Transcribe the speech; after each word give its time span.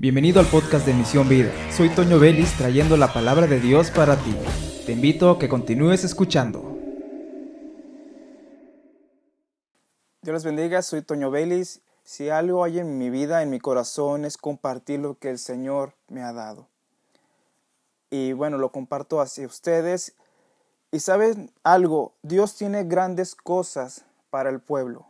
Bienvenido 0.00 0.38
al 0.38 0.46
podcast 0.46 0.86
de 0.86 0.94
Misión 0.94 1.28
Vida. 1.28 1.50
Soy 1.72 1.88
Toño 1.88 2.20
Vélez 2.20 2.56
trayendo 2.56 2.96
la 2.96 3.12
palabra 3.12 3.48
de 3.48 3.58
Dios 3.58 3.90
para 3.90 4.14
ti. 4.14 4.32
Te 4.86 4.92
invito 4.92 5.28
a 5.28 5.38
que 5.40 5.48
continúes 5.48 6.04
escuchando. 6.04 6.78
Dios 10.22 10.34
les 10.34 10.44
bendiga, 10.44 10.82
soy 10.82 11.02
Toño 11.02 11.32
Vélez. 11.32 11.80
Si 12.04 12.30
algo 12.30 12.62
hay 12.62 12.78
en 12.78 12.96
mi 12.96 13.10
vida, 13.10 13.42
en 13.42 13.50
mi 13.50 13.58
corazón, 13.58 14.24
es 14.24 14.36
compartir 14.36 15.00
lo 15.00 15.18
que 15.18 15.30
el 15.30 15.38
Señor 15.40 15.94
me 16.06 16.22
ha 16.22 16.32
dado. 16.32 16.68
Y 18.08 18.34
bueno, 18.34 18.56
lo 18.56 18.70
comparto 18.70 19.20
hacia 19.20 19.48
ustedes. 19.48 20.14
Y 20.92 21.00
saben 21.00 21.50
algo, 21.64 22.12
Dios 22.22 22.54
tiene 22.54 22.84
grandes 22.84 23.34
cosas 23.34 24.04
para 24.30 24.48
el 24.48 24.60
pueblo. 24.60 25.06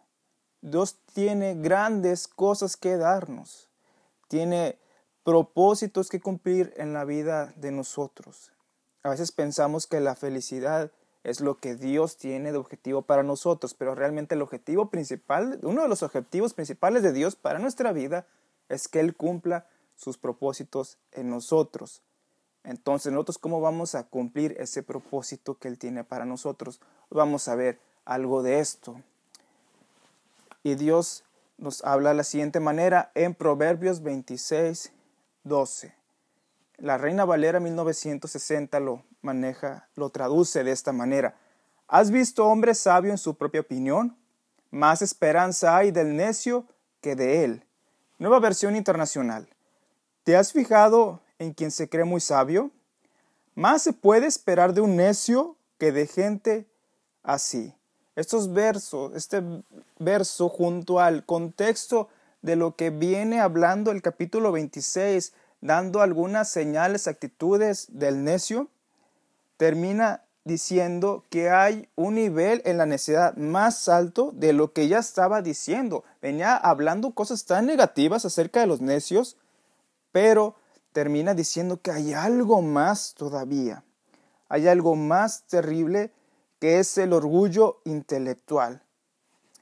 Dios 0.62 0.96
tiene 1.12 1.56
grandes 1.56 2.26
cosas 2.26 2.78
que 2.78 2.96
darnos. 2.96 3.67
Tiene 4.28 4.78
propósitos 5.24 6.08
que 6.08 6.20
cumplir 6.20 6.72
en 6.76 6.92
la 6.92 7.04
vida 7.04 7.52
de 7.56 7.72
nosotros. 7.72 8.52
A 9.02 9.10
veces 9.10 9.32
pensamos 9.32 9.86
que 9.86 10.00
la 10.00 10.14
felicidad 10.14 10.90
es 11.24 11.40
lo 11.40 11.58
que 11.58 11.74
Dios 11.74 12.16
tiene 12.16 12.52
de 12.52 12.58
objetivo 12.58 13.02
para 13.02 13.22
nosotros, 13.22 13.74
pero 13.74 13.94
realmente 13.94 14.34
el 14.34 14.42
objetivo 14.42 14.90
principal, 14.90 15.58
uno 15.62 15.82
de 15.82 15.88
los 15.88 16.02
objetivos 16.02 16.54
principales 16.54 17.02
de 17.02 17.12
Dios 17.12 17.36
para 17.36 17.58
nuestra 17.58 17.92
vida 17.92 18.26
es 18.68 18.88
que 18.88 19.00
Él 19.00 19.16
cumpla 19.16 19.66
sus 19.96 20.16
propósitos 20.16 20.98
en 21.12 21.28
nosotros. 21.28 22.02
Entonces, 22.64 23.12
nosotros 23.12 23.38
cómo 23.38 23.60
vamos 23.60 23.94
a 23.94 24.04
cumplir 24.04 24.56
ese 24.58 24.82
propósito 24.82 25.58
que 25.58 25.68
Él 25.68 25.78
tiene 25.78 26.04
para 26.04 26.24
nosotros. 26.24 26.80
Vamos 27.10 27.48
a 27.48 27.54
ver 27.54 27.80
algo 28.04 28.42
de 28.42 28.60
esto. 28.60 29.00
Y 30.62 30.74
Dios 30.74 31.24
nos 31.58 31.84
habla 31.84 32.10
de 32.10 32.14
la 32.14 32.24
siguiente 32.24 32.60
manera 32.60 33.10
en 33.14 33.34
Proverbios 33.34 34.02
26, 34.02 34.92
12. 35.42 35.94
La 36.76 36.96
Reina 36.96 37.24
Valera 37.24 37.58
1960 37.58 38.78
lo 38.80 39.04
maneja, 39.20 39.88
lo 39.96 40.10
traduce 40.10 40.62
de 40.62 40.70
esta 40.70 40.92
manera. 40.92 41.36
¿Has 41.88 42.10
visto 42.10 42.46
hombre 42.46 42.74
sabio 42.74 43.10
en 43.10 43.18
su 43.18 43.36
propia 43.36 43.60
opinión? 43.60 44.16
Más 44.70 45.02
esperanza 45.02 45.76
hay 45.76 45.90
del 45.90 46.16
necio 46.16 46.64
que 47.00 47.16
de 47.16 47.44
él. 47.44 47.64
Nueva 48.18 48.38
versión 48.38 48.76
internacional. 48.76 49.48
¿Te 50.22 50.36
has 50.36 50.52
fijado 50.52 51.20
en 51.38 51.52
quien 51.52 51.70
se 51.70 51.88
cree 51.88 52.04
muy 52.04 52.20
sabio? 52.20 52.70
Más 53.54 53.82
se 53.82 53.92
puede 53.92 54.26
esperar 54.26 54.74
de 54.74 54.80
un 54.80 54.94
necio 54.94 55.56
que 55.78 55.90
de 55.90 56.06
gente 56.06 56.68
así. 57.22 57.74
Estos 58.18 58.52
versos, 58.52 59.14
este 59.14 59.40
verso 60.00 60.48
junto 60.48 60.98
al 60.98 61.24
contexto 61.24 62.08
de 62.42 62.56
lo 62.56 62.74
que 62.74 62.90
viene 62.90 63.38
hablando 63.38 63.92
el 63.92 64.02
capítulo 64.02 64.50
26, 64.50 65.32
dando 65.60 66.02
algunas 66.02 66.50
señales, 66.50 67.06
actitudes 67.06 67.86
del 67.92 68.24
necio, 68.24 68.66
termina 69.56 70.24
diciendo 70.42 71.26
que 71.30 71.50
hay 71.50 71.88
un 71.94 72.16
nivel 72.16 72.60
en 72.64 72.78
la 72.78 72.86
necesidad 72.86 73.36
más 73.36 73.88
alto 73.88 74.32
de 74.34 74.52
lo 74.52 74.72
que 74.72 74.88
ya 74.88 74.98
estaba 74.98 75.40
diciendo. 75.40 76.02
Venía 76.20 76.56
hablando 76.56 77.12
cosas 77.12 77.44
tan 77.44 77.66
negativas 77.66 78.24
acerca 78.24 78.58
de 78.58 78.66
los 78.66 78.80
necios, 78.80 79.36
pero 80.10 80.56
termina 80.92 81.34
diciendo 81.34 81.80
que 81.80 81.92
hay 81.92 82.14
algo 82.14 82.62
más 82.62 83.14
todavía. 83.16 83.84
Hay 84.48 84.66
algo 84.66 84.96
más 84.96 85.44
terrible 85.44 86.10
que 86.58 86.78
es 86.78 86.98
el 86.98 87.12
orgullo 87.12 87.80
intelectual. 87.84 88.82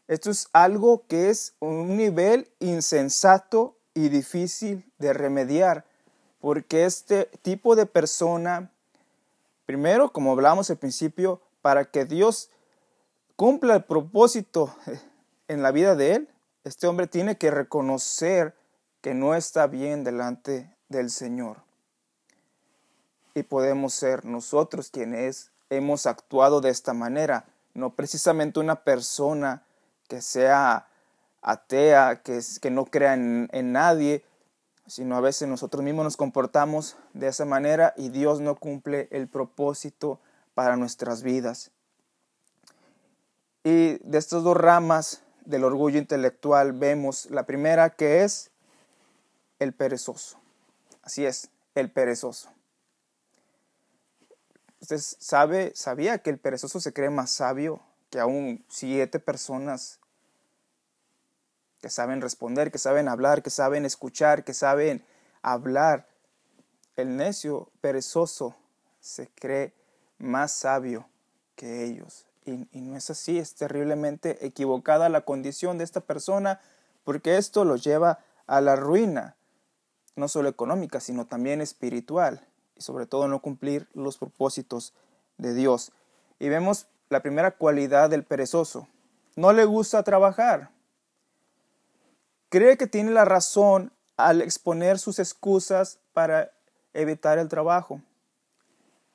Esto 0.09 0.31
es 0.31 0.49
algo 0.53 1.05
que 1.09 1.31
es 1.31 1.55
un 1.59 1.97
nivel 1.97 2.49
insensato 2.61 3.77
y 3.95 4.09
difícil 4.09 4.91
de 4.99 5.13
remediar, 5.13 5.85
porque 6.41 6.85
este 6.85 7.25
tipo 7.43 7.75
de 7.75 7.87
persona, 7.87 8.71
primero, 9.65 10.13
como 10.13 10.33
hablamos 10.33 10.71
al 10.71 10.77
principio, 10.77 11.41
para 11.61 11.87
que 11.87 12.05
Dios 12.05 12.51
cumpla 13.35 13.75
el 13.75 13.85
propósito 13.85 14.75
en 15.49 15.63
la 15.63 15.73
vida 15.73 15.97
de 15.97 16.15
él, 16.15 16.29
este 16.63 16.87
hombre 16.87 17.07
tiene 17.07 17.37
que 17.37 17.51
reconocer 17.51 18.55
que 19.01 19.15
no 19.15 19.35
está 19.35 19.67
bien 19.67 20.05
delante 20.05 20.73
del 20.89 21.11
Señor. 21.11 21.59
Y 23.35 23.43
podemos 23.43 23.95
ser 23.95 24.25
nosotros 24.25 24.91
quienes 24.91 25.51
hemos 25.71 26.07
actuado 26.07 26.61
de 26.61 26.71
esta 26.71 26.93
manera, 26.93 27.47
no 27.75 27.95
precisamente 27.95 28.61
una 28.61 28.85
persona 28.85 29.63
que 30.09 30.23
sea 30.23 30.87
atea, 31.43 32.23
que, 32.23 32.41
que 32.61 32.71
no 32.71 32.87
crea 32.87 33.15
en, 33.15 33.49
en 33.53 33.73
nadie, 33.73 34.25
sino 34.87 35.17
a 35.17 35.21
veces 35.21 35.49
nosotros 35.49 35.83
mismos 35.83 36.05
nos 36.05 36.17
comportamos 36.17 36.97
de 37.13 37.29
esa 37.29 37.45
manera 37.45 37.93
y 37.97 38.09
Dios 38.09 38.41
no 38.41 38.55
cumple 38.57 39.09
el 39.11 39.29
propósito 39.29 40.21
para 40.55 40.77
nuestras 40.77 41.23
vidas. 41.23 41.71
Y 43.65 43.99
de 43.99 44.19
estas 44.19 44.43
dos 44.45 44.57
ramas 44.57 45.23
del 45.45 45.65
orgullo 45.65 45.99
intelectual 45.99 46.73
vemos 46.73 47.29
la 47.31 47.47
primera 47.47 47.91
que 47.91 48.23
es 48.23 48.51
el 49.59 49.73
perezoso. 49.73 50.39
Así 51.03 51.27
es, 51.27 51.51
el 51.75 51.91
perezoso. 51.91 52.56
Usted 54.87 55.01
sabe, 55.19 55.73
sabía 55.75 56.19
que 56.19 56.31
el 56.31 56.39
perezoso 56.39 56.79
se 56.79 56.93
cree 56.93 57.11
más 57.11 57.33
sabio 57.33 57.81
que 58.09 58.21
aún 58.21 58.65
siete 58.69 59.19
personas 59.19 59.99
que 61.81 61.91
saben 61.91 62.21
responder, 62.21 62.71
que 62.71 62.79
saben 62.79 63.09
hablar, 63.09 63.43
que 63.43 63.51
saben 63.51 63.85
escuchar, 63.85 64.45
que 64.45 64.55
saben 64.55 65.05
hablar. 65.43 66.07
El 66.95 67.17
necio 67.17 67.69
perezoso 67.81 68.55
se 69.01 69.27
cree 69.27 69.75
más 70.19 70.53
sabio 70.53 71.09
que 71.57 71.83
ellos. 71.83 72.29
Y, 72.45 72.69
y, 72.71 72.81
no 72.81 72.97
es 72.97 73.11
así, 73.11 73.41
es 73.41 73.57
terriblemente 73.57 74.47
equivocada 74.47 75.09
la 75.09 75.23
condición 75.23 75.79
de 75.79 75.85
esta 75.85 76.01
persona 76.01 76.61
porque 77.03 77.39
esto 77.39 77.65
lo 77.65 77.75
lleva 77.75 78.21
a 78.47 78.61
la 78.61 78.77
ruina, 78.77 79.35
no 80.15 80.29
solo 80.29 80.49
económica, 80.49 81.01
sino 81.01 81.27
también 81.27 81.61
espiritual 81.61 82.47
y 82.77 82.83
sobre 82.83 83.07
todo 83.07 83.29
no 83.29 83.41
cumplir 83.41 83.89
los 83.95 84.19
propósitos 84.19 84.93
de 85.39 85.55
Dios. 85.55 85.93
Y 86.39 86.49
vemos 86.49 86.87
la 87.09 87.21
primera 87.21 87.53
cualidad 87.53 88.11
del 88.11 88.25
perezoso. 88.25 88.89
No 89.35 89.53
le 89.53 89.65
gusta 89.65 90.03
trabajar. 90.03 90.71
Cree 92.49 92.77
que 92.77 92.87
tiene 92.87 93.11
la 93.11 93.25
razón 93.25 93.93
al 94.17 94.41
exponer 94.43 94.99
sus 94.99 95.19
excusas 95.19 95.99
para 96.13 96.53
evitar 96.95 97.39
el 97.39 97.49
trabajo. 97.49 98.01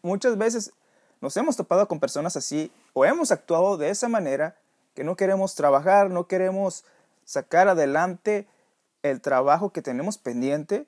Muchas 0.01 0.37
veces 0.37 0.73
nos 1.21 1.37
hemos 1.37 1.55
topado 1.55 1.87
con 1.87 1.99
personas 1.99 2.35
así 2.35 2.71
o 2.93 3.05
hemos 3.05 3.31
actuado 3.31 3.77
de 3.77 3.89
esa 3.89 4.07
manera 4.07 4.57
que 4.93 5.03
no 5.03 5.15
queremos 5.15 5.55
trabajar, 5.55 6.09
no 6.09 6.27
queremos 6.27 6.83
sacar 7.23 7.67
adelante 7.67 8.47
el 9.03 9.21
trabajo 9.21 9.71
que 9.71 9.81
tenemos 9.81 10.17
pendiente 10.17 10.87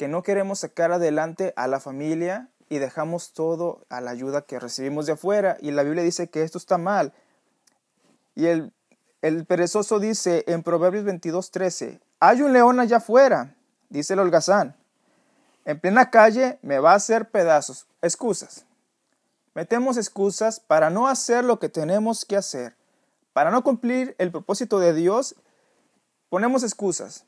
que 0.00 0.08
no 0.08 0.22
queremos 0.22 0.60
sacar 0.60 0.92
adelante 0.92 1.52
a 1.56 1.66
la 1.66 1.78
familia 1.78 2.48
y 2.70 2.78
dejamos 2.78 3.34
todo 3.34 3.84
a 3.90 4.00
la 4.00 4.12
ayuda 4.12 4.40
que 4.40 4.58
recibimos 4.58 5.04
de 5.04 5.12
afuera. 5.12 5.58
Y 5.60 5.72
la 5.72 5.82
Biblia 5.82 6.02
dice 6.02 6.30
que 6.30 6.42
esto 6.42 6.56
está 6.56 6.78
mal. 6.78 7.12
Y 8.34 8.46
el, 8.46 8.72
el 9.20 9.44
perezoso 9.44 10.00
dice 10.00 10.44
en 10.46 10.62
Proverbios 10.62 11.04
22:13, 11.04 12.00
hay 12.18 12.40
un 12.40 12.54
león 12.54 12.80
allá 12.80 12.96
afuera, 12.96 13.54
dice 13.90 14.14
el 14.14 14.20
holgazán. 14.20 14.74
En 15.66 15.78
plena 15.78 16.10
calle 16.10 16.58
me 16.62 16.78
va 16.78 16.92
a 16.92 16.96
hacer 16.96 17.28
pedazos. 17.28 17.86
Excusas. 18.00 18.64
Metemos 19.52 19.98
excusas 19.98 20.60
para 20.60 20.88
no 20.88 21.08
hacer 21.08 21.44
lo 21.44 21.58
que 21.58 21.68
tenemos 21.68 22.24
que 22.24 22.38
hacer. 22.38 22.74
Para 23.34 23.50
no 23.50 23.62
cumplir 23.62 24.14
el 24.16 24.30
propósito 24.30 24.78
de 24.78 24.94
Dios, 24.94 25.36
ponemos 26.30 26.62
excusas. 26.62 27.26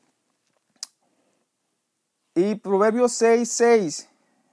Y 2.35 2.55
Proverbios 2.55 3.13
6, 3.13 3.51
6 3.51 4.09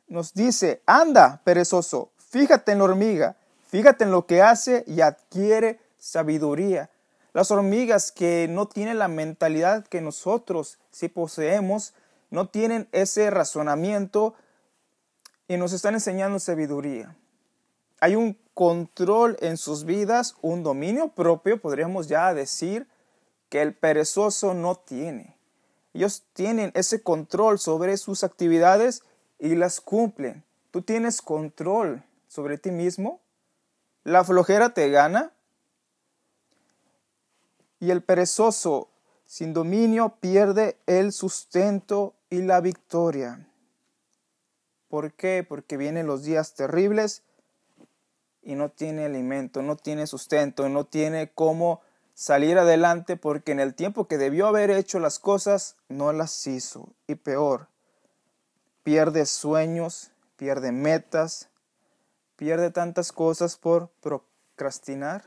nos 0.09 0.35
dice, 0.35 0.82
anda, 0.87 1.41
perezoso, 1.44 2.11
fíjate 2.17 2.73
en 2.73 2.79
la 2.79 2.85
hormiga, 2.85 3.37
fíjate 3.69 4.05
en 4.05 4.11
lo 4.11 4.27
que 4.27 4.43
hace 4.43 4.85
y 4.87 5.00
adquiere 5.00 5.81
sabiduría. 5.99 6.91
Las 7.32 7.50
hormigas 7.50 8.11
que 8.11 8.49
no 8.50 8.67
tienen 8.67 8.99
la 8.99 9.09
mentalidad 9.09 9.87
que 9.87 10.00
nosotros 10.00 10.79
sí 10.91 11.09
poseemos, 11.09 11.94
no 12.31 12.49
tienen 12.49 12.88
ese 12.93 13.31
razonamiento 13.31 14.35
y 15.49 15.56
nos 15.56 15.73
están 15.73 15.94
enseñando 15.94 16.38
sabiduría. 16.38 17.17
Hay 18.00 18.17
un 18.17 18.37
control 18.55 19.37
en 19.41 19.56
sus 19.56 19.85
vidas, 19.85 20.35
un 20.43 20.62
dominio 20.62 21.09
propio, 21.09 21.61
podríamos 21.61 22.09
ya 22.09 22.35
decir, 22.35 22.87
que 23.49 23.62
el 23.62 23.75
perezoso 23.75 24.55
no 24.55 24.75
tiene. 24.75 25.37
Ellos 25.93 26.25
tienen 26.33 26.71
ese 26.75 27.03
control 27.03 27.59
sobre 27.59 27.97
sus 27.97 28.23
actividades 28.25 29.03
y 29.39 29.55
las 29.57 29.81
cumplen. 29.81 30.45
Tú 30.71 30.83
tienes 30.83 31.21
control 31.21 32.05
sobre 32.29 32.59
ti 32.59 32.71
mismo. 32.71 33.21
La 34.05 34.25
flojera 34.25 34.73
te 34.73 34.89
gana. 34.91 35.33
Y 37.81 37.91
el 37.91 38.03
perezoso 38.03 38.89
sin 39.27 39.53
dominio 39.53 40.17
pierde 40.21 40.77
el 40.87 41.13
sustento 41.13 42.15
y 42.29 42.43
la 42.43 42.61
victoria. 42.61 43.47
¿Por 44.89 45.13
qué? 45.13 45.45
Porque 45.49 45.77
vienen 45.77 46.07
los 46.07 46.25
días 46.25 46.55
terribles 46.55 47.23
y 48.43 48.55
no 48.55 48.71
tiene 48.71 49.05
alimento, 49.05 49.63
no 49.63 49.77
tiene 49.77 50.07
sustento, 50.07 50.69
no 50.69 50.85
tiene 50.85 51.31
cómo 51.33 51.81
salir 52.21 52.59
adelante 52.59 53.17
porque 53.17 53.51
en 53.51 53.61
el 53.61 53.75
tiempo 53.75 54.07
que 54.07 54.19
debió 54.19 54.47
haber 54.47 54.71
hecho 54.71 55.01
las 55.01 55.19
cosas 55.19 55.77
no 55.89 56.13
las 56.13 56.47
hizo. 56.47 56.91
Y 57.07 57.15
peor, 57.15 57.69
pierde 58.83 59.25
sueños, 59.25 60.11
pierde 60.37 60.71
metas, 60.71 61.49
pierde 62.37 62.71
tantas 62.71 63.13
cosas 63.13 63.57
por 63.57 63.89
procrastinar 64.03 65.25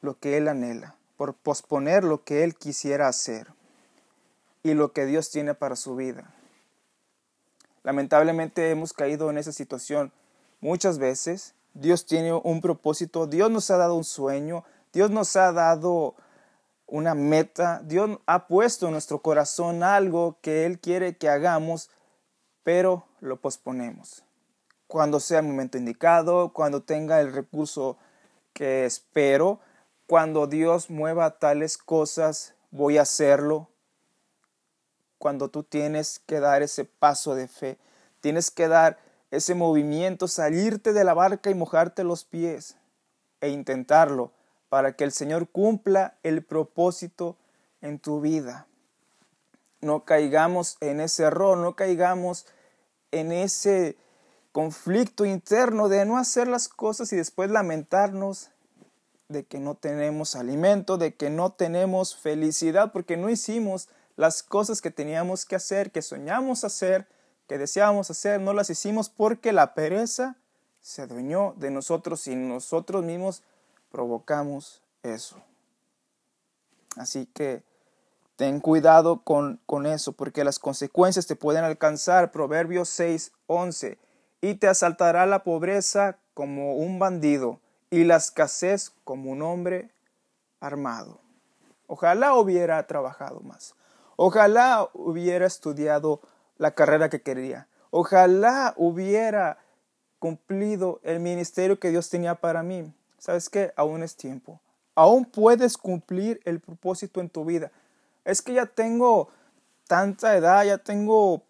lo 0.00 0.16
que 0.16 0.36
él 0.36 0.46
anhela, 0.46 0.94
por 1.16 1.34
posponer 1.34 2.04
lo 2.04 2.22
que 2.22 2.44
él 2.44 2.54
quisiera 2.54 3.08
hacer 3.08 3.48
y 4.62 4.74
lo 4.74 4.92
que 4.92 5.06
Dios 5.06 5.32
tiene 5.32 5.54
para 5.54 5.74
su 5.74 5.96
vida. 5.96 6.32
Lamentablemente 7.82 8.70
hemos 8.70 8.92
caído 8.92 9.28
en 9.28 9.38
esa 9.38 9.50
situación 9.50 10.12
muchas 10.60 11.00
veces. 11.00 11.54
Dios 11.74 12.06
tiene 12.06 12.32
un 12.32 12.60
propósito, 12.60 13.26
Dios 13.26 13.50
nos 13.50 13.72
ha 13.72 13.76
dado 13.76 13.96
un 13.96 14.04
sueño, 14.04 14.64
Dios 14.92 15.10
nos 15.10 15.36
ha 15.36 15.52
dado 15.52 16.16
una 16.86 17.14
meta, 17.14 17.80
Dios 17.84 18.18
ha 18.26 18.48
puesto 18.48 18.86
en 18.86 18.92
nuestro 18.92 19.22
corazón 19.22 19.84
algo 19.84 20.38
que 20.40 20.66
Él 20.66 20.80
quiere 20.80 21.16
que 21.16 21.28
hagamos, 21.28 21.90
pero 22.64 23.06
lo 23.20 23.40
posponemos. 23.40 24.24
Cuando 24.88 25.20
sea 25.20 25.38
el 25.38 25.46
momento 25.46 25.78
indicado, 25.78 26.52
cuando 26.52 26.82
tenga 26.82 27.20
el 27.20 27.32
recurso 27.32 27.96
que 28.52 28.84
espero, 28.84 29.60
cuando 30.08 30.48
Dios 30.48 30.90
mueva 30.90 31.38
tales 31.38 31.78
cosas, 31.78 32.54
voy 32.72 32.98
a 32.98 33.02
hacerlo. 33.02 33.68
Cuando 35.18 35.48
tú 35.48 35.62
tienes 35.62 36.18
que 36.26 36.40
dar 36.40 36.62
ese 36.62 36.84
paso 36.84 37.36
de 37.36 37.46
fe, 37.46 37.78
tienes 38.20 38.50
que 38.50 38.66
dar 38.66 38.98
ese 39.30 39.54
movimiento, 39.54 40.26
salirte 40.26 40.92
de 40.92 41.04
la 41.04 41.14
barca 41.14 41.50
y 41.50 41.54
mojarte 41.54 42.02
los 42.02 42.24
pies 42.24 42.76
e 43.40 43.50
intentarlo 43.50 44.32
para 44.70 44.94
que 44.96 45.04
el 45.04 45.12
Señor 45.12 45.48
cumpla 45.50 46.16
el 46.22 46.42
propósito 46.42 47.36
en 47.82 47.98
tu 47.98 48.20
vida. 48.22 48.66
No 49.82 50.04
caigamos 50.04 50.78
en 50.80 51.00
ese 51.00 51.24
error, 51.24 51.58
no 51.58 51.74
caigamos 51.74 52.46
en 53.10 53.32
ese 53.32 53.96
conflicto 54.52 55.24
interno 55.24 55.88
de 55.88 56.06
no 56.06 56.16
hacer 56.16 56.48
las 56.48 56.68
cosas 56.68 57.12
y 57.12 57.16
después 57.16 57.50
lamentarnos 57.50 58.50
de 59.28 59.44
que 59.44 59.58
no 59.58 59.74
tenemos 59.74 60.36
alimento, 60.36 60.98
de 60.98 61.14
que 61.14 61.30
no 61.30 61.52
tenemos 61.52 62.16
felicidad, 62.16 62.92
porque 62.92 63.16
no 63.16 63.28
hicimos 63.28 63.88
las 64.16 64.42
cosas 64.42 64.80
que 64.80 64.90
teníamos 64.90 65.46
que 65.46 65.56
hacer, 65.56 65.90
que 65.90 66.02
soñamos 66.02 66.62
hacer, 66.62 67.08
que 67.48 67.58
deseábamos 67.58 68.10
hacer, 68.10 68.40
no 68.40 68.52
las 68.52 68.70
hicimos 68.70 69.08
porque 69.08 69.52
la 69.52 69.74
pereza 69.74 70.36
se 70.80 71.02
adueñó 71.02 71.54
de 71.56 71.70
nosotros 71.70 72.26
y 72.28 72.36
nosotros 72.36 73.04
mismos 73.04 73.42
provocamos 73.90 74.82
eso. 75.02 75.42
Así 76.96 77.26
que 77.26 77.62
ten 78.36 78.60
cuidado 78.60 79.22
con, 79.22 79.60
con 79.66 79.86
eso, 79.86 80.12
porque 80.12 80.44
las 80.44 80.58
consecuencias 80.58 81.26
te 81.26 81.36
pueden 81.36 81.64
alcanzar. 81.64 82.30
Proverbios 82.30 82.88
6, 82.88 83.32
11. 83.46 83.98
Y 84.40 84.54
te 84.54 84.68
asaltará 84.68 85.26
la 85.26 85.44
pobreza 85.44 86.18
como 86.34 86.76
un 86.76 86.98
bandido 86.98 87.60
y 87.90 88.04
la 88.04 88.16
escasez 88.16 88.92
como 89.04 89.30
un 89.30 89.42
hombre 89.42 89.90
armado. 90.60 91.20
Ojalá 91.86 92.34
hubiera 92.34 92.86
trabajado 92.86 93.40
más. 93.40 93.74
Ojalá 94.16 94.88
hubiera 94.94 95.46
estudiado 95.46 96.20
la 96.56 96.72
carrera 96.72 97.08
que 97.08 97.22
quería. 97.22 97.68
Ojalá 97.90 98.74
hubiera 98.76 99.58
cumplido 100.18 101.00
el 101.02 101.20
ministerio 101.20 101.80
que 101.80 101.90
Dios 101.90 102.10
tenía 102.10 102.36
para 102.36 102.62
mí. 102.62 102.94
¿Sabes 103.20 103.48
qué? 103.48 103.72
Aún 103.76 104.02
es 104.02 104.16
tiempo. 104.16 104.60
Aún 104.96 105.24
puedes 105.24 105.76
cumplir 105.76 106.40
el 106.44 106.58
propósito 106.58 107.20
en 107.20 107.28
tu 107.28 107.44
vida. 107.44 107.70
Es 108.24 108.42
que 108.42 108.54
ya 108.54 108.66
tengo 108.66 109.28
tanta 109.86 110.36
edad, 110.36 110.64
ya 110.64 110.78
tengo 110.78 111.42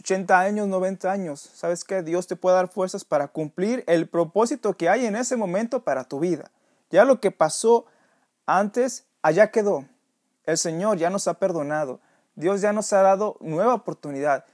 80 0.00 0.40
años, 0.40 0.68
90 0.68 1.10
años, 1.12 1.40
sabes 1.40 1.84
que 1.84 2.02
Dios 2.02 2.26
te 2.26 2.36
puede 2.36 2.56
dar 2.56 2.68
fuerzas 2.68 3.04
para 3.04 3.28
cumplir 3.28 3.84
el 3.86 4.08
propósito 4.08 4.74
que 4.74 4.88
hay 4.88 5.04
en 5.04 5.14
ese 5.14 5.36
momento 5.36 5.82
para 5.82 6.04
tu 6.04 6.20
vida. 6.20 6.50
Ya 6.90 7.04
lo 7.04 7.20
que 7.20 7.30
pasó 7.30 7.84
antes, 8.46 9.04
allá 9.22 9.50
quedó. 9.50 9.84
El 10.44 10.56
Señor 10.56 10.96
ya 10.96 11.10
nos 11.10 11.28
ha 11.28 11.34
perdonado. 11.34 12.00
Dios 12.34 12.60
ya 12.60 12.72
nos 12.72 12.92
ha 12.92 13.02
dado 13.02 13.36
nueva 13.40 13.74
oportunidad. 13.74 14.44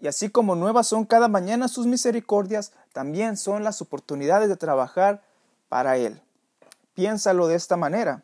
Y 0.00 0.08
así 0.08 0.30
como 0.30 0.54
nuevas 0.54 0.86
son 0.86 1.04
cada 1.04 1.28
mañana 1.28 1.68
sus 1.68 1.86
misericordias, 1.86 2.72
también 2.92 3.36
son 3.36 3.64
las 3.64 3.80
oportunidades 3.80 4.48
de 4.48 4.56
trabajar 4.56 5.22
para 5.68 5.96
Él. 5.96 6.20
Piénsalo 6.94 7.46
de 7.46 7.54
esta 7.54 7.76
manera. 7.76 8.22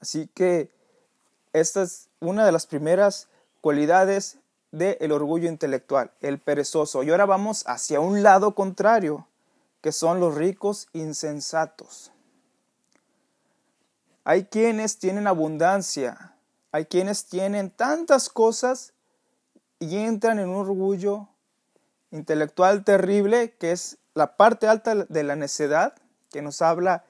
Así 0.00 0.28
que 0.34 0.70
esta 1.52 1.82
es 1.82 2.08
una 2.20 2.44
de 2.44 2.52
las 2.52 2.66
primeras 2.66 3.28
cualidades 3.60 4.38
del 4.72 5.12
orgullo 5.12 5.48
intelectual, 5.48 6.10
el 6.20 6.38
perezoso. 6.38 7.02
Y 7.02 7.10
ahora 7.10 7.26
vamos 7.26 7.64
hacia 7.66 8.00
un 8.00 8.22
lado 8.22 8.54
contrario, 8.54 9.26
que 9.80 9.92
son 9.92 10.20
los 10.20 10.34
ricos 10.34 10.88
insensatos. 10.92 12.12
Hay 14.24 14.44
quienes 14.44 14.98
tienen 14.98 15.26
abundancia, 15.26 16.34
hay 16.72 16.86
quienes 16.86 17.26
tienen 17.26 17.70
tantas 17.70 18.28
cosas 18.28 18.92
y 19.78 19.96
entran 19.96 20.38
en 20.38 20.48
un 20.48 20.56
orgullo 20.56 21.28
intelectual 22.10 22.84
terrible, 22.84 23.54
que 23.58 23.72
es 23.72 23.98
la 24.16 24.38
parte 24.38 24.66
alta 24.66 24.94
de 24.94 25.22
la 25.22 25.36
necedad, 25.36 25.94
que 26.30 26.40
nos 26.40 26.62
habla 26.62 27.04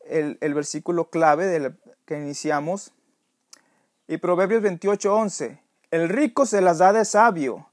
el, 0.00 0.36
versículo 0.54 1.08
clave 1.08 1.46
del 1.46 1.78
que 2.04 2.18
iniciamos. 2.18 2.90
Y 4.08 4.16
Proverbios 4.16 4.60
28, 4.62 5.14
11. 5.14 5.62
El 5.92 6.08
rico 6.08 6.46
se 6.46 6.60
las 6.60 6.78
da 6.78 6.92
de 6.92 7.04
sabio, 7.04 7.70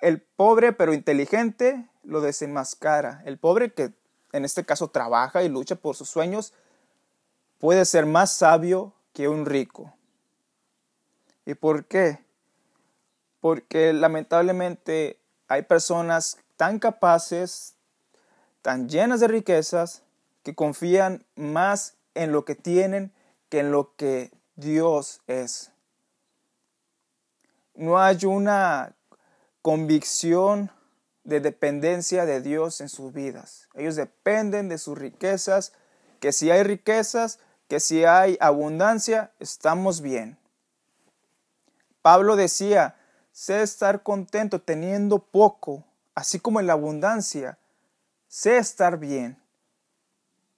el 0.00 0.20
pobre 0.20 0.72
pero 0.72 0.92
inteligente 0.92 1.88
lo 2.02 2.20
desenmascara. 2.20 3.22
El 3.26 3.38
pobre 3.38 3.72
que 3.72 3.92
en 4.32 4.44
este 4.44 4.64
caso 4.64 4.88
trabaja 4.88 5.44
y 5.44 5.48
lucha 5.48 5.76
por 5.76 5.94
sus 5.94 6.08
sueños 6.08 6.52
puede 7.60 7.84
ser 7.84 8.06
más 8.06 8.32
sabio 8.32 8.92
que 9.12 9.28
un 9.28 9.46
rico. 9.46 9.94
¿Y 11.44 11.54
por 11.54 11.84
qué? 11.84 12.18
Porque 13.38 13.92
lamentablemente 13.92 15.20
hay 15.46 15.62
personas 15.62 16.38
tan 16.56 16.80
capaces, 16.80 17.75
tan 18.66 18.88
llenas 18.88 19.20
de 19.20 19.28
riquezas, 19.28 20.02
que 20.42 20.56
confían 20.56 21.24
más 21.36 21.94
en 22.14 22.32
lo 22.32 22.44
que 22.44 22.56
tienen 22.56 23.12
que 23.48 23.60
en 23.60 23.70
lo 23.70 23.94
que 23.94 24.32
Dios 24.56 25.20
es 25.28 25.70
no 27.76 27.98
hay 27.98 28.24
una 28.24 28.94
convicción 29.62 30.70
de 31.24 31.40
dependencia 31.40 32.24
de 32.24 32.40
Dios 32.40 32.80
en 32.80 32.88
sus 32.88 33.12
vidas. 33.12 33.68
Ellos 33.74 33.96
dependen 33.96 34.68
de 34.68 34.78
sus 34.78 34.96
riquezas, 34.96 35.72
que 36.20 36.32
si 36.32 36.50
hay 36.50 36.62
riquezas, 36.62 37.38
que 37.68 37.80
si 37.80 38.04
hay 38.04 38.38
abundancia, 38.40 39.32
estamos 39.40 40.00
bien. 40.00 40.38
Pablo 42.00 42.36
decía, 42.36 42.96
sé 43.32 43.62
estar 43.62 44.02
contento 44.02 44.60
teniendo 44.60 45.18
poco, 45.18 45.84
así 46.14 46.38
como 46.38 46.60
en 46.60 46.68
la 46.68 46.74
abundancia, 46.74 47.58
sé 48.36 48.58
estar 48.58 48.98
bien. 48.98 49.38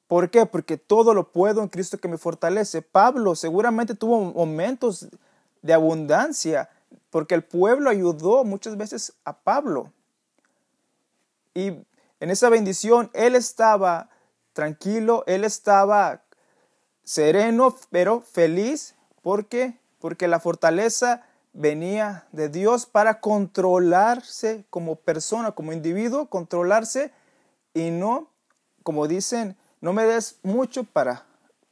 ¿Por 0.08 0.30
qué? 0.30 0.46
Porque 0.46 0.76
todo 0.76 1.14
lo 1.14 1.30
puedo 1.30 1.62
en 1.62 1.68
Cristo 1.68 1.98
que 1.98 2.08
me 2.08 2.18
fortalece. 2.18 2.82
Pablo 2.82 3.36
seguramente 3.36 3.94
tuvo 3.94 4.20
momentos 4.32 5.06
de 5.62 5.74
abundancia, 5.74 6.70
porque 7.10 7.36
el 7.36 7.44
pueblo 7.44 7.88
ayudó 7.88 8.42
muchas 8.42 8.76
veces 8.76 9.12
a 9.24 9.38
Pablo. 9.38 9.92
Y 11.54 11.68
en 12.18 12.30
esa 12.30 12.48
bendición 12.48 13.12
él 13.14 13.36
estaba 13.36 14.08
tranquilo, 14.54 15.22
él 15.28 15.44
estaba 15.44 16.22
sereno, 17.04 17.76
pero 17.90 18.22
feliz. 18.22 18.96
¿Por 19.22 19.46
qué? 19.46 19.78
Porque 20.00 20.26
la 20.26 20.40
fortaleza 20.40 21.22
venía 21.52 22.26
de 22.32 22.48
Dios 22.48 22.86
para 22.86 23.20
controlarse 23.20 24.64
como 24.68 24.96
persona, 24.96 25.52
como 25.52 25.72
individuo, 25.72 26.26
controlarse 26.26 27.12
y 27.74 27.90
no, 27.90 28.30
como 28.82 29.06
dicen, 29.06 29.56
no 29.80 29.92
me 29.92 30.04
des 30.04 30.38
mucho 30.42 30.84
para 30.84 31.24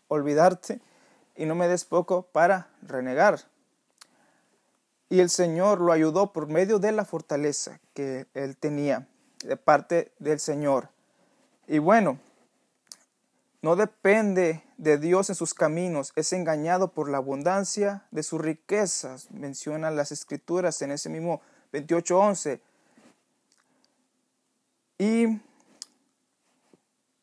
olvidarte 0.09 0.81
y 1.37 1.47
no 1.47 1.55
me 1.55 1.69
des 1.69 1.85
poco 1.85 2.23
para 2.23 2.69
renegar. 2.83 3.41
Y 5.09 5.21
el 5.21 5.31
Señor 5.31 5.81
lo 5.81 5.93
ayudó 5.93 6.33
por 6.33 6.49
medio 6.49 6.79
de 6.79 6.93
la 6.93 7.05
fortaleza 7.05 7.81
que 7.95 8.27
él 8.35 8.57
tenía 8.57 9.07
de 9.45 9.57
parte 9.57 10.13
del 10.19 10.41
Señor. 10.41 10.89
Y 11.69 11.79
bueno, 11.79 12.19
no 13.63 13.77
depende 13.77 14.63
de 14.77 14.99
Dios 14.99 15.31
en 15.31 15.35
sus 15.35 15.55
caminos 15.55 16.13
es 16.17 16.33
engañado 16.33 16.93
por 16.93 17.09
la 17.09 17.19
abundancia 17.19 18.05
de 18.11 18.23
sus 18.23 18.41
riquezas. 18.41 19.31
Mencionan 19.31 19.97
las 19.97 20.13
escrituras 20.13 20.81
en 20.83 20.93
ese 20.93 21.09
mismo 21.09 21.41
28.11. 21.73 22.61
Y 24.99 25.41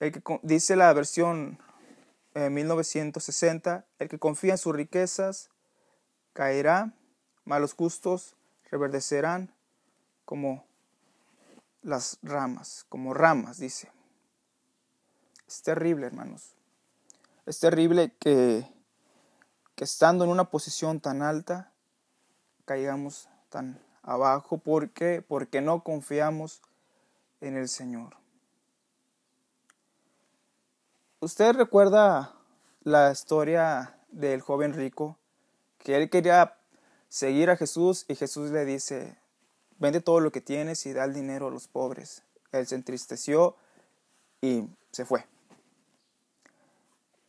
el 0.03 0.12
que 0.12 0.39
dice 0.43 0.75
la 0.75 0.91
versión 0.91 1.60
1960, 2.36 3.77
eh, 3.77 3.83
el 4.00 4.10
que 4.10 4.19
confía 4.19 4.53
en 4.53 4.57
sus 4.57 4.75
riquezas 4.75 5.50
caerá, 6.33 6.93
malos 7.45 7.75
gustos 7.75 8.36
reverdecerán 8.69 9.53
como 10.25 10.65
las 11.83 12.17
ramas, 12.22 12.86
como 12.89 13.13
ramas, 13.13 13.60
dice. 13.60 13.91
Es 15.48 15.62
terrible, 15.62 16.07
hermanos. 16.07 16.55
Es 17.45 17.60
terrible 17.60 18.13
que, 18.19 18.67
que 19.75 19.83
estando 19.86 20.25
en 20.25 20.31
una 20.31 20.50
posición 20.50 21.00
tan 21.00 21.22
alta, 21.22 21.72
caigamos 22.65 23.29
tan 23.50 23.79
abajo. 24.01 24.57
¿Por 24.57 24.89
qué? 24.89 25.24
Porque 25.25 25.62
no 25.62 25.83
confiamos 25.83 26.62
en 27.39 27.55
el 27.55 27.69
Señor. 27.69 28.22
¿Usted 31.23 31.55
recuerda 31.55 32.35
la 32.83 33.09
historia 33.09 33.95
del 34.11 34.41
joven 34.41 34.73
rico? 34.73 35.17
Que 35.77 35.95
él 35.95 36.09
quería 36.09 36.57
seguir 37.07 37.49
a 37.49 37.55
Jesús 37.55 38.03
y 38.09 38.15
Jesús 38.15 38.51
le 38.51 38.65
dice, 38.65 39.15
vende 39.79 40.01
todo 40.01 40.19
lo 40.19 40.33
que 40.33 40.41
tienes 40.41 40.85
y 40.85 40.91
da 40.91 41.05
el 41.05 41.13
dinero 41.13 41.47
a 41.47 41.49
los 41.49 41.69
pobres. 41.69 42.23
Él 42.51 42.67
se 42.67 42.75
entristeció 42.75 43.55
y 44.41 44.65
se 44.91 45.05
fue. 45.05 45.25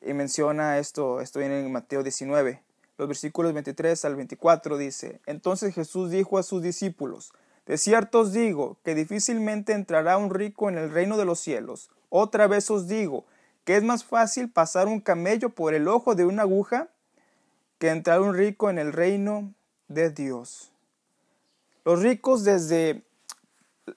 Y 0.00 0.12
menciona 0.12 0.78
esto, 0.78 1.20
esto 1.20 1.38
viene 1.38 1.60
en 1.60 1.70
Mateo 1.70 2.02
19, 2.02 2.64
los 2.98 3.06
versículos 3.06 3.54
23 3.54 4.04
al 4.06 4.16
24 4.16 4.76
dice, 4.76 5.20
entonces 5.26 5.72
Jesús 5.72 6.10
dijo 6.10 6.36
a 6.38 6.42
sus 6.42 6.62
discípulos, 6.62 7.32
de 7.66 7.78
cierto 7.78 8.22
os 8.22 8.32
digo 8.32 8.76
que 8.82 8.96
difícilmente 8.96 9.72
entrará 9.72 10.18
un 10.18 10.30
rico 10.30 10.68
en 10.68 10.78
el 10.78 10.90
reino 10.90 11.16
de 11.16 11.26
los 11.26 11.38
cielos. 11.38 11.90
Otra 12.10 12.48
vez 12.48 12.70
os 12.72 12.88
digo, 12.88 13.24
que 13.64 13.76
es 13.76 13.82
más 13.82 14.04
fácil 14.04 14.50
pasar 14.50 14.86
un 14.86 15.00
camello 15.00 15.50
por 15.50 15.74
el 15.74 15.88
ojo 15.88 16.14
de 16.14 16.24
una 16.24 16.42
aguja 16.42 16.88
que 17.78 17.90
entrar 17.90 18.20
un 18.20 18.34
rico 18.34 18.70
en 18.70 18.78
el 18.78 18.92
reino 18.92 19.52
de 19.88 20.10
Dios. 20.10 20.70
Los 21.84 22.00
ricos 22.00 22.44
desde 22.44 23.02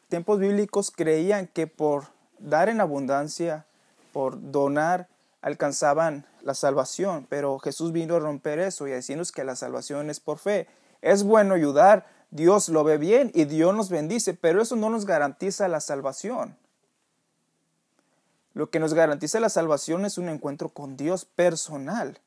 tiempos 0.09 0.39
bíblicos 0.39 0.91
creían 0.91 1.47
que 1.47 1.67
por 1.67 2.05
dar 2.39 2.69
en 2.69 2.81
abundancia, 2.81 3.65
por 4.13 4.51
donar, 4.51 5.07
alcanzaban 5.41 6.25
la 6.41 6.53
salvación, 6.53 7.25
pero 7.29 7.59
Jesús 7.59 7.91
vino 7.91 8.15
a 8.15 8.19
romper 8.19 8.59
eso 8.59 8.87
y 8.87 8.91
a 8.91 8.95
decirnos 8.95 9.31
que 9.31 9.43
la 9.43 9.55
salvación 9.55 10.09
es 10.09 10.19
por 10.19 10.39
fe. 10.39 10.67
Es 11.01 11.23
bueno 11.23 11.53
ayudar, 11.53 12.05
Dios 12.31 12.69
lo 12.69 12.83
ve 12.83 12.97
bien 12.97 13.31
y 13.33 13.45
Dios 13.45 13.75
nos 13.75 13.89
bendice, 13.89 14.33
pero 14.33 14.61
eso 14.61 14.75
no 14.75 14.89
nos 14.89 15.05
garantiza 15.05 15.67
la 15.67 15.79
salvación. 15.79 16.57
Lo 18.57 18.71
que 18.71 18.79
nos 18.79 18.95
garantiza 18.95 19.39
la 19.39 19.49
salvación 19.49 20.03
es 20.03 20.17
un 20.17 20.29
encuentro 20.29 20.69
con 20.69 20.97
Dios 20.97 21.25
personal. 21.25 22.19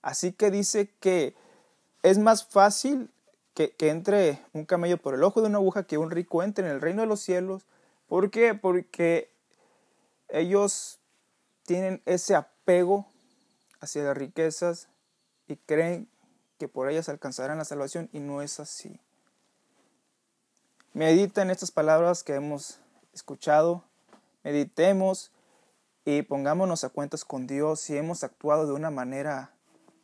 Así 0.00 0.32
que 0.32 0.50
dice 0.50 0.88
que 0.98 1.34
es 2.02 2.16
más 2.16 2.46
fácil 2.46 3.10
que, 3.52 3.74
entre 3.80 4.42
un 4.54 4.64
camello 4.64 4.96
por 4.96 5.12
el 5.12 5.22
ojo 5.22 5.42
de 5.42 5.48
una 5.48 5.58
aguja 5.58 5.82
que 5.82 5.98
un 5.98 6.10
rico 6.10 6.42
entre 6.42 6.64
en 6.64 6.72
el 6.72 6.80
reino 6.80 7.02
de 7.02 7.06
los 7.06 7.20
cielos. 7.20 7.66
¿Por 8.08 8.30
qué? 8.30 8.54
Porque 8.54 9.30
ellos 10.30 10.98
tienen 11.66 12.00
ese 12.06 12.34
apego 12.34 13.04
hacia 13.78 14.04
las 14.04 14.16
riquezas 14.16 14.88
y 15.48 15.56
creen 15.56 16.08
que 16.58 16.66
por 16.66 16.88
ellas 16.88 17.10
alcanzarán 17.10 17.58
la 17.58 17.66
salvación 17.66 18.08
y 18.14 18.20
no 18.20 18.40
es 18.40 18.58
así. 18.58 18.98
Medita 20.94 21.42
en 21.42 21.50
estas 21.50 21.70
palabras 21.70 22.24
que 22.24 22.36
hemos 22.36 22.78
escuchado, 23.12 23.84
meditemos 24.44 25.30
y 26.04 26.22
pongámonos 26.22 26.84
a 26.84 26.88
cuentas 26.88 27.24
con 27.24 27.46
Dios 27.46 27.80
si 27.80 27.96
hemos 27.96 28.24
actuado 28.24 28.66
de 28.66 28.72
una 28.72 28.90
manera 28.90 29.52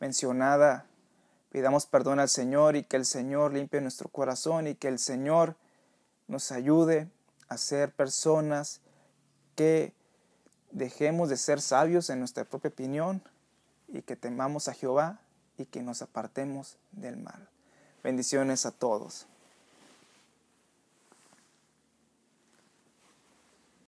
mencionada. 0.00 0.86
Pidamos 1.50 1.86
perdón 1.86 2.20
al 2.20 2.28
Señor 2.28 2.76
y 2.76 2.84
que 2.84 2.96
el 2.96 3.04
Señor 3.04 3.52
limpie 3.52 3.80
nuestro 3.80 4.08
corazón 4.08 4.66
y 4.66 4.74
que 4.74 4.88
el 4.88 4.98
Señor 4.98 5.56
nos 6.28 6.52
ayude 6.52 7.10
a 7.48 7.56
ser 7.56 7.92
personas 7.92 8.80
que 9.56 9.94
dejemos 10.70 11.30
de 11.30 11.36
ser 11.36 11.60
sabios 11.60 12.10
en 12.10 12.18
nuestra 12.18 12.44
propia 12.44 12.70
opinión 12.70 13.22
y 13.88 14.02
que 14.02 14.14
temamos 14.14 14.68
a 14.68 14.74
Jehová 14.74 15.20
y 15.56 15.64
que 15.64 15.82
nos 15.82 16.02
apartemos 16.02 16.76
del 16.92 17.16
mal. 17.16 17.48
Bendiciones 18.04 18.66
a 18.66 18.70
todos. 18.70 19.26